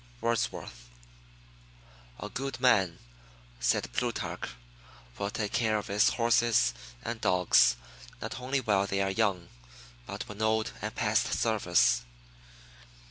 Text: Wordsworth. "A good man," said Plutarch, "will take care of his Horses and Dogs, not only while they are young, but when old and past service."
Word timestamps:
Wordsworth. 0.19 0.89
"A 2.19 2.27
good 2.27 2.59
man," 2.59 2.97
said 3.59 3.93
Plutarch, 3.93 4.49
"will 5.19 5.29
take 5.29 5.51
care 5.53 5.77
of 5.77 5.89
his 5.89 6.09
Horses 6.09 6.73
and 7.05 7.21
Dogs, 7.21 7.75
not 8.19 8.39
only 8.39 8.61
while 8.61 8.87
they 8.87 9.01
are 9.03 9.11
young, 9.11 9.49
but 10.07 10.27
when 10.27 10.41
old 10.41 10.71
and 10.81 10.95
past 10.95 11.33
service." 11.39 12.01